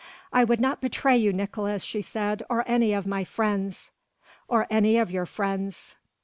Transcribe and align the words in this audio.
"I 0.33 0.43
would 0.43 0.59
not 0.59 0.81
betray 0.81 1.15
you, 1.15 1.31
Nicolaes," 1.31 1.83
she 1.83 2.01
said. 2.01 2.41
"Or 2.49 2.63
any 2.65 2.91
of 2.91 3.05
my 3.05 3.23
friends?" 3.23 3.91
"Or 4.47 4.65
any 4.71 4.97
of 4.97 5.11
your 5.11 5.27
friends." 5.27 5.95